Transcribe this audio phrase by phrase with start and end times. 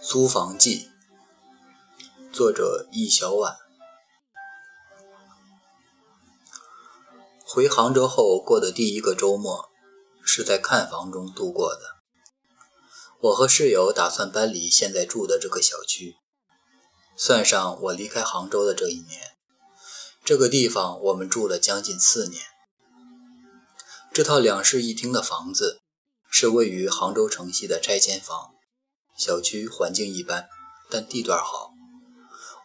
[0.00, 0.88] 租房记，
[2.32, 3.56] 作者易小婉。
[7.44, 9.70] 回杭州后过的第一个周末，
[10.22, 11.80] 是在看房中度过的。
[13.20, 16.14] 我和室友打算搬离现在住的这个小区，
[17.16, 19.36] 算上我离开杭州的这一年，
[20.24, 22.44] 这个地方我们住了将近四年。
[24.12, 25.80] 这套两室一厅的房子。
[26.30, 28.50] 是位于杭州城西的拆迁房，
[29.18, 30.48] 小区环境一般，
[30.88, 31.72] 但地段好。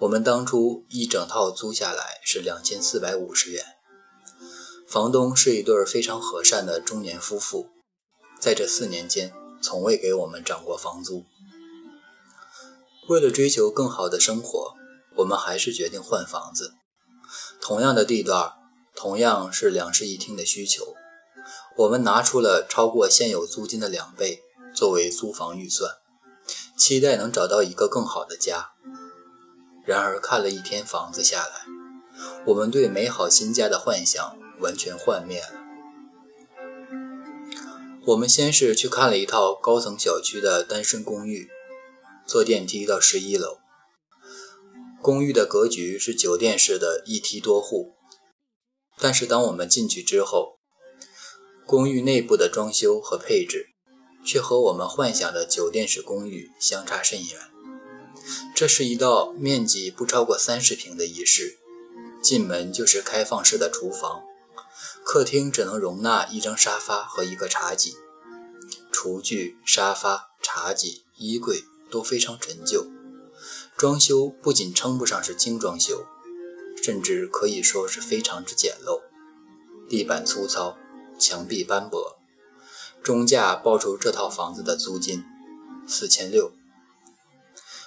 [0.00, 3.64] 我们当初一整套租下来是两千四百五十元，
[4.88, 7.68] 房东是一对非常和善的中年夫妇，
[8.40, 9.32] 在这四年间
[9.62, 11.24] 从未给我们涨过房租。
[13.08, 14.74] 为了追求更好的生活，
[15.18, 16.72] 我们还是决定换房子。
[17.60, 18.54] 同样的地段，
[18.96, 20.96] 同样是两室一厅的需求。
[21.76, 24.40] 我们拿出了超过现有租金的两倍
[24.74, 25.92] 作为租房预算，
[26.80, 28.70] 期待能找到一个更好的家。
[29.84, 31.66] 然而看了一天房子下来，
[32.46, 35.60] 我们对美好新家的幻想完全幻灭了。
[38.06, 41.50] 我们先是去看了一套高层小区的单身公寓，
[42.26, 43.58] 坐电梯到十一楼。
[45.02, 47.92] 公寓的格局是酒店式的一梯多户，
[48.98, 50.58] 但是当我们进去之后，
[51.66, 53.69] 公寓内部的装修和配置，
[54.30, 57.50] 却和我们幻想的酒店式公寓相差甚远。
[58.54, 61.58] 这是一道面积不超过三十平的一室，
[62.22, 64.22] 进门就是开放式的厨房，
[65.02, 67.96] 客厅只能容纳一张沙发和一个茶几，
[68.92, 72.86] 厨具、沙发、茶几、衣柜都非常陈旧，
[73.76, 76.06] 装修不仅称不上是精装修，
[76.80, 79.00] 甚至可以说是非常之简陋，
[79.88, 80.76] 地板粗糙。
[81.18, 82.19] 墙壁斑驳，
[83.02, 85.24] 中价报出这套房子的租金
[85.88, 86.52] 四千六。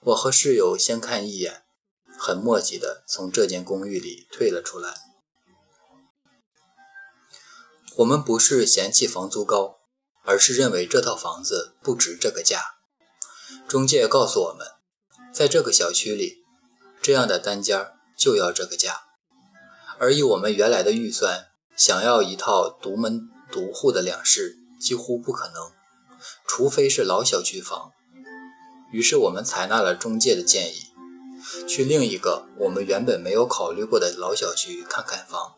[0.00, 1.62] 我和室友先看一眼，
[2.18, 4.94] 很默契的从这间公寓里退了出来。
[7.96, 9.76] 我们不是嫌弃房租高，
[10.24, 12.60] 而是认为这套房子不值这个价。
[13.68, 14.66] 中介告诉我们，
[15.32, 16.42] 在这个小区里，
[17.00, 19.02] 这样的单间就要这个价，
[19.98, 21.50] 而以我们原来的预算。
[21.76, 25.72] 想要一套独门独户的两室几乎不可能，
[26.46, 27.92] 除非是老小区房。
[28.92, 30.86] 于是我们采纳了中介的建议，
[31.66, 35.54] 去另一个我们原本没有考虑过的老小区看看房。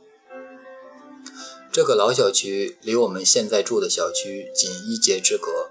[1.71, 5.71] 这个老小区离我们现在住的小区仅一街之隔，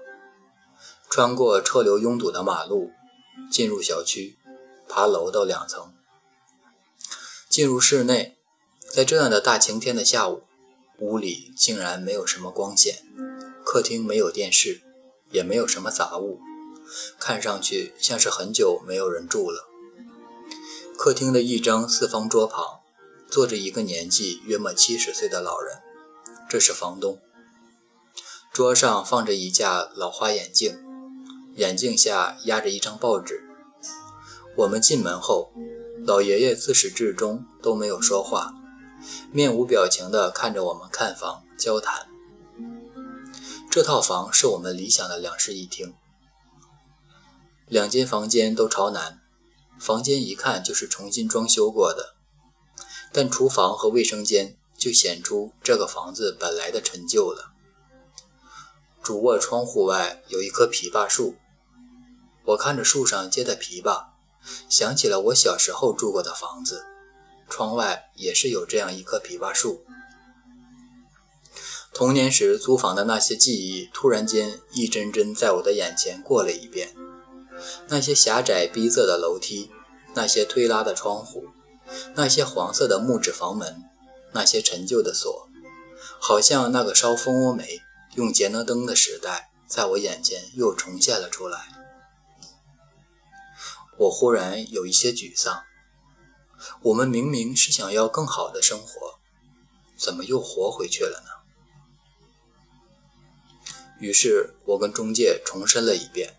[1.10, 2.92] 穿过车流拥堵的马路，
[3.50, 4.38] 进入小区，
[4.88, 5.92] 爬楼到两层，
[7.48, 8.36] 进入室内。
[8.88, 10.44] 在这样的大晴天的下午，
[11.00, 13.02] 屋里竟然没有什么光线，
[13.76, 14.80] 客厅没有电视，
[15.30, 16.40] 也没有什么杂物，
[17.20, 19.68] 看上去像是很久没有人住了。
[20.96, 22.64] 客厅的一张四方桌旁，
[23.28, 25.76] 坐着一个年纪约莫七十岁的老人，
[26.48, 27.20] 这是房东。
[28.50, 30.78] 桌上放着一架老花眼镜，
[31.56, 33.44] 眼镜下压着一张报纸。
[34.56, 35.52] 我们进门后，
[36.06, 38.54] 老爷爷自始至终都没有说话。
[39.30, 42.06] 面无表情地看着我们看房交谈。
[43.76, 45.94] 这套房是我们理想的两室一厅，
[47.68, 49.20] 两间房间都朝南，
[49.78, 52.14] 房间一看就是重新装修过的，
[53.12, 57.52] 但厨房和卫生间就显出这个房子本来的陈旧了。
[59.02, 61.36] 主卧窗户外有一棵枇杷树，
[62.46, 64.06] 我看着树上结的枇杷，
[64.70, 66.82] 想起了我小时候住过的房子。
[67.50, 69.84] 窗外也是有这样一棵枇杷树。
[71.96, 76.94] 童年时租房的那些记忆，突然间一帧帧在我的眼前过了一遍。
[77.88, 79.70] 那些狭窄逼仄的楼梯，
[80.12, 81.46] 那些推拉的窗户，
[82.14, 83.82] 那些黄色的木质房门，
[84.32, 85.48] 那些陈旧的锁，
[86.20, 87.80] 好像那个烧蜂窝煤、
[88.16, 91.60] 用节能灯的时代，在我眼前又重现了出来。
[93.96, 95.62] 我忽然有一些沮丧。
[96.82, 99.18] 我们明明是想要更好的生活，
[99.96, 101.35] 怎么又活回去了呢？
[103.98, 106.36] 于是我跟中介重申了一遍，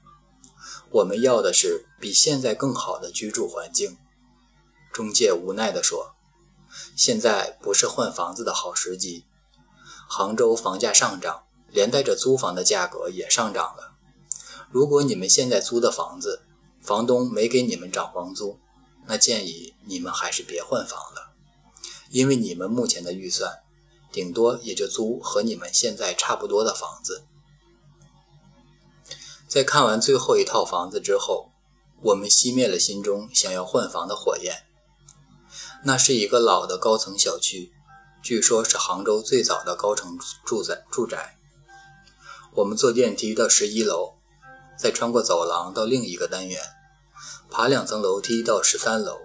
[0.92, 3.98] 我们要的是比现在更好的居住环境。
[4.94, 6.16] 中介无奈地说
[6.96, 9.26] ：“现在不是换房子的好时机，
[10.08, 13.94] 杭州房价上涨，连带着租房的价格也上涨了。
[14.72, 16.42] 如果你们现在租的房子，
[16.82, 18.60] 房东没给你们涨房租。”
[19.10, 21.32] 那建议你们还是别换房了，
[22.10, 23.60] 因为你们目前的预算，
[24.12, 27.24] 顶多也就租和你们现在差不多的房子。
[29.48, 31.52] 在看完最后一套房子之后，
[32.02, 34.66] 我们熄灭了心中想要换房的火焰。
[35.86, 37.72] 那是一个老的高层小区，
[38.22, 40.84] 据说是杭州最早的高层住宅。
[40.92, 41.38] 住宅。
[42.56, 44.16] 我们坐电梯到十一楼，
[44.78, 46.62] 再穿过走廊到另一个单元，
[47.50, 49.20] 爬两层楼梯到十三楼。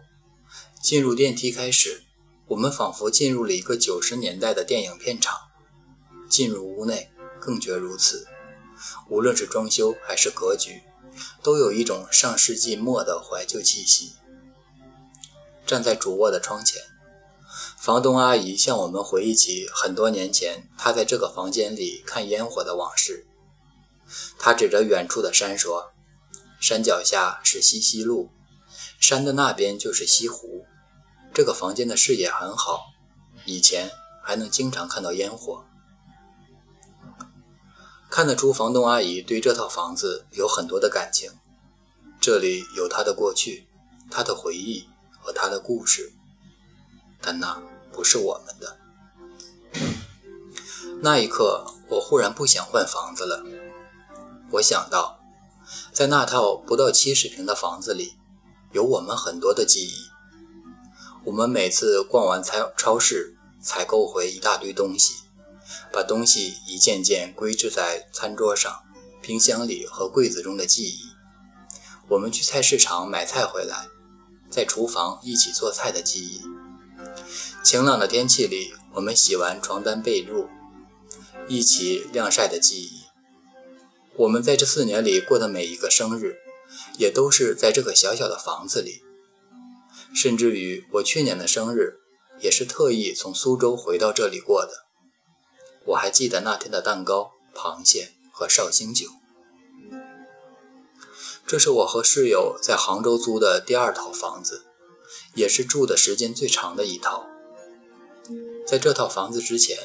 [0.80, 2.04] 进入电梯开始，
[2.48, 5.36] 我们仿佛进入了一个九十年代的电影片场。
[6.28, 7.10] 进入屋内，
[7.40, 8.28] 更觉如此。
[9.08, 10.82] 无论是装修还是格局，
[11.42, 14.12] 都有一种上世纪末的怀旧气息。
[15.66, 16.82] 站在主卧的窗前，
[17.78, 23.26] 房东阿姨向我们回忆起很多年前她在这个房间里看烟火的往事。
[24.38, 25.92] 她指着远处的山说
[26.60, 28.30] ：“山脚下是西溪路，
[29.00, 30.64] 山的那边就是西湖。
[31.32, 32.82] 这个房间的视野很好，
[33.46, 33.90] 以前
[34.22, 35.64] 还能经常看到烟火。”
[38.12, 41.32] 看得出房东阿姨对这套房子有很多的感情，
[42.20, 43.66] 这里有她的过去，
[44.10, 44.86] 她的回忆。
[45.24, 46.12] 和她的故事，
[47.20, 47.62] 但那
[47.92, 48.76] 不是我们的。
[51.00, 53.44] 那一刻，我忽然不想换房子了。
[54.50, 55.20] 我想到，
[55.92, 58.16] 在那套不到七十平的房子里，
[58.72, 59.94] 有我们很多的记忆。
[61.24, 65.22] 我们每次逛完超超市，采购回一大堆东西，
[65.92, 68.82] 把东西一件件归置在餐桌上、
[69.20, 71.00] 冰箱里和柜子中的记忆。
[72.08, 73.88] 我们去菜市场买菜回来。
[74.50, 76.42] 在厨房一起做菜的记忆，
[77.64, 80.46] 晴朗的天气里，我们洗完床单被褥，
[81.48, 83.00] 一起晾晒的记忆。
[84.14, 86.36] 我们在这四年里过的每一个生日，
[86.98, 89.00] 也都是在这个小小的房子里。
[90.14, 92.00] 甚至于我去年的生日，
[92.38, 94.84] 也是特意从苏州回到这里过的。
[95.86, 99.08] 我还记得那天的蛋糕、螃蟹和绍兴酒。
[101.46, 104.64] 这是我和室友在杭州租的第二套房子，
[105.34, 107.26] 也是住的时间最长的一套。
[108.66, 109.76] 在这套房子之前，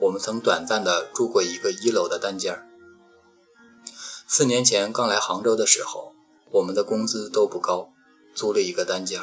[0.00, 2.66] 我们曾短暂的住过一个一楼的单间。
[4.26, 6.12] 四年前刚来杭州的时候，
[6.50, 7.92] 我们的工资都不高，
[8.34, 9.20] 租了一个单间，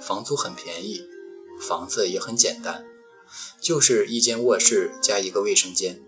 [0.00, 1.04] 房租很便宜，
[1.60, 2.86] 房子也很简单，
[3.60, 6.02] 就是一间卧室加一个卫生间，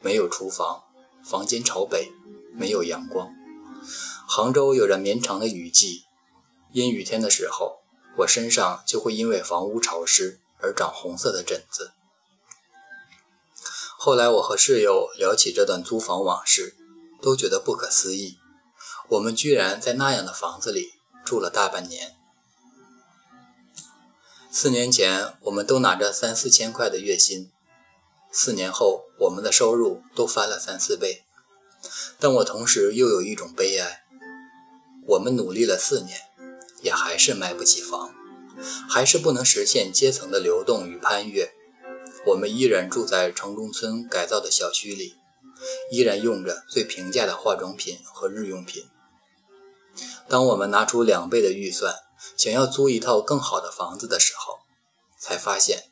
[0.00, 0.84] 没有厨房，
[1.24, 2.12] 房间朝北，
[2.52, 3.32] 没有阳光。
[4.26, 6.04] 杭州有着绵长的雨季，
[6.72, 7.82] 阴雨天的时候，
[8.18, 11.92] 我身上就会因为房屋潮湿而长红色的疹子。
[13.96, 16.76] 后来我和室友聊起这段租房往事，
[17.22, 18.38] 都觉得不可思议。
[19.08, 20.94] 我们居然在那样的房子里
[21.24, 22.16] 住了大半年。
[24.56, 27.50] 四年前，我们都拿着三四千块的月薪，
[28.30, 31.24] 四年后，我们的收入都翻了三四倍。
[32.20, 34.04] 但我同时又有一种悲哀。
[35.08, 36.16] 我们努力了四年，
[36.82, 38.14] 也还是买不起房，
[38.88, 41.52] 还是不能实现阶层的流动与攀越。
[42.26, 45.16] 我们依然住在城中村改造的小区里，
[45.90, 48.84] 依然用着最平价的化妆品和日用品。
[50.28, 51.92] 当我们拿出两倍的预算，
[52.36, 54.60] 想要租一套更好的房子的时候，
[55.18, 55.90] 才发现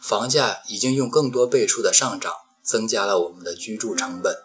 [0.00, 2.32] 房价已经用更多倍数的上涨，
[2.62, 4.36] 增加了我们的居住成本。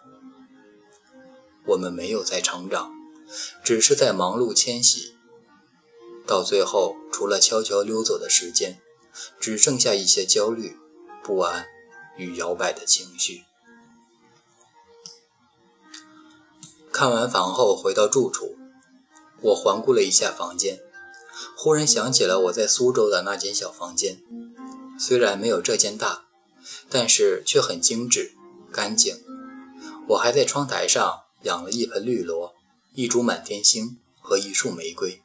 [1.66, 2.92] 我们没有在成长。
[3.64, 5.16] 只是在忙碌迁徙，
[6.26, 8.82] 到最后，除了悄悄溜走的时间，
[9.40, 10.76] 只剩下一些焦虑、
[11.24, 11.64] 不安
[12.18, 13.44] 与摇摆的情绪。
[16.92, 18.58] 看完房后回到住处，
[19.40, 20.81] 我环顾了一下房间，
[21.56, 24.22] 忽然想起了我在苏州的那间小房间，
[24.98, 26.24] 虽然没有这间大，
[26.90, 28.32] 但是却很精致、
[28.72, 29.22] 干净。
[30.08, 32.54] 我还在窗台上养了一盆绿萝。
[32.94, 35.22] 一株满天星和一束玫瑰，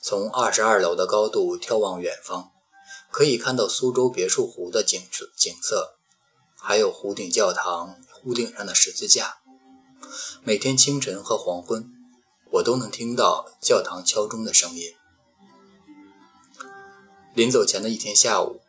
[0.00, 2.50] 从二十二楼的高度眺望远方，
[3.10, 5.98] 可以看到苏州别墅湖的景色景色，
[6.56, 9.36] 还有湖顶教堂屋顶上的十字架。
[10.42, 11.92] 每天清晨和黄昏，
[12.52, 14.95] 我都能听到教堂敲钟的声音。
[17.36, 18.62] 临走前的一天下午，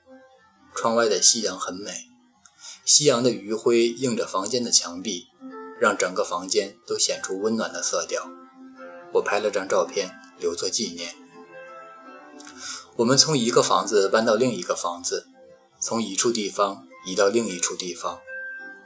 [0.76, 2.10] 窗外的夕阳很美，
[2.84, 5.30] 夕阳的余晖映着房间的墙壁。
[5.80, 8.28] 让整个房间都显出温暖的色调。
[9.14, 10.10] 我拍了张照片
[10.40, 11.16] 留作纪念。
[12.96, 15.28] 我们从一个房子搬到另一个房子，
[15.80, 18.22] 从一处地方移到另一处地方，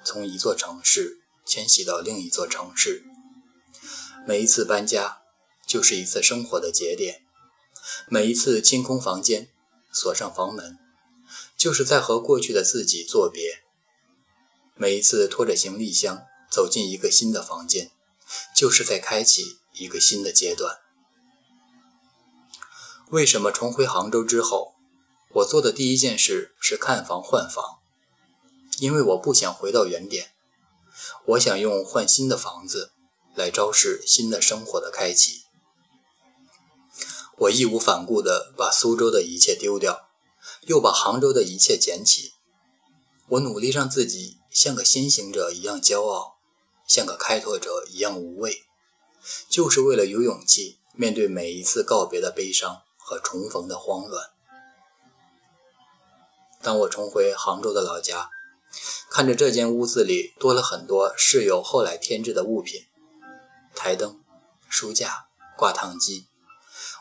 [0.04, 3.06] 从一座城市迁徙到另一座城市。
[4.28, 5.22] 每一次搬家
[5.66, 7.22] 就是一次生活的节点，
[8.10, 9.48] 每一次清空房间、
[9.92, 10.80] 锁上房门，
[11.58, 13.64] 就是在和过去的自己作别。
[14.76, 16.26] 每一次拖着行李箱。
[16.52, 17.92] 走进一个新的房间，
[18.54, 20.80] 就是在开启一个新的阶段。
[23.10, 24.74] 为什么重回杭州之后，
[25.36, 27.80] 我做的第一件事是看房换房？
[28.80, 30.34] 因为我不想回到原点，
[31.28, 32.92] 我想用换新的房子
[33.34, 35.46] 来昭示新的生活的开启。
[37.42, 40.10] 我义无反顾地把苏州的一切丢掉，
[40.68, 42.34] 又把杭州的一切捡起。
[43.30, 46.38] 我努力让自己像个先行者一样骄傲，
[46.88, 48.64] 像个开拓者一样无畏，
[49.50, 52.82] 就是为了有勇气面对每一次告别的悲伤。
[53.04, 54.30] 和重逢的慌乱。
[56.62, 58.30] 当我重回杭州的老家，
[59.10, 62.86] 看着这间屋子里多了很多室友后来添置的物品，
[63.76, 64.24] 台灯、
[64.70, 65.26] 书架、
[65.58, 66.28] 挂烫机，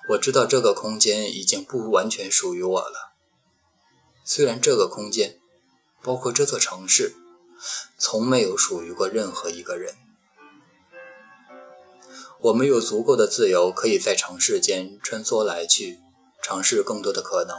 [0.08, 3.12] 我知道这个空间已经不完全属于我了。
[4.24, 5.38] 虽然这个空间，
[6.02, 7.14] 包括这座城市，
[7.98, 9.94] 从没有属于过任何一个人。
[12.40, 16.00] 我们有足够的自由，可以在城市间穿梭来去，
[16.42, 17.56] 尝试更多的可能，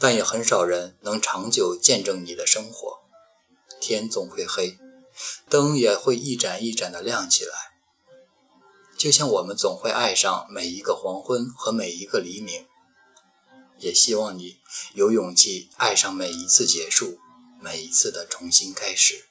[0.00, 3.00] 但也很少人能长久见证你的生活。
[3.80, 4.78] 天总会黑，
[5.48, 7.67] 灯也会一盏一盏的亮起来，
[8.98, 12.66] 就像我们总会爱上每一个黄昏和每一个黎明。
[13.78, 14.56] 也希望你
[14.94, 17.20] 有勇气爱上每一次结束，
[17.60, 19.27] 每一次的重新开始。